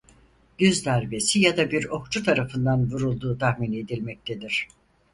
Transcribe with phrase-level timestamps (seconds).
[0.57, 4.67] Gürz darbesi ya da bir okçu tarafından vurulduğu tahmin edilmektedir.